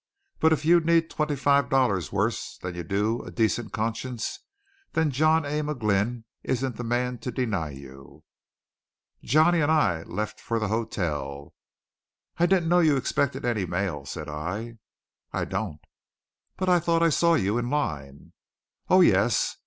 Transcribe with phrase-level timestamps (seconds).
[0.39, 4.39] "But if you need twenty five dollars worse than you do a decent conscience,
[4.93, 5.61] then John A.
[5.61, 8.23] McGlynn isn't the man to deny you!"
[9.21, 11.53] Johnny and I left for the hotel.
[12.39, 14.79] "I didn't know you expected any mail," said I.
[15.31, 15.81] "I don't."
[16.57, 18.33] "But thought I saw you in line"
[18.89, 19.57] "Oh, yes.